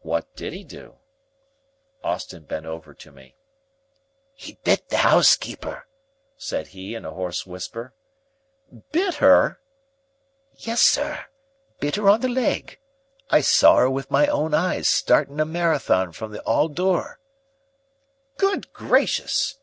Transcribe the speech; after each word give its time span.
"What 0.00 0.34
did 0.34 0.54
he 0.54 0.64
do?" 0.64 0.96
Austin 2.02 2.44
bent 2.44 2.64
over 2.64 2.94
to 2.94 3.12
me. 3.12 3.36
"'E 4.38 4.56
bit 4.64 4.88
the 4.88 4.96
'ousekeeper," 4.96 5.82
said 6.38 6.68
he 6.68 6.94
in 6.94 7.04
a 7.04 7.10
hoarse 7.10 7.44
whisper. 7.46 7.92
"Bit 8.92 9.16
her?" 9.16 9.60
"Yes, 10.54 10.80
sir. 10.80 11.26
Bit 11.78 11.98
'er 11.98 12.08
on 12.08 12.22
the 12.22 12.28
leg. 12.30 12.78
I 13.28 13.42
saw 13.42 13.76
'er 13.80 13.90
with 13.90 14.10
my 14.10 14.26
own 14.28 14.54
eyes 14.54 14.88
startin' 14.88 15.40
a 15.40 15.44
marathon 15.44 16.12
from 16.12 16.32
the 16.32 16.40
'all 16.44 16.68
door." 16.68 17.20
"Good 18.38 18.72
gracious!" 18.72 19.58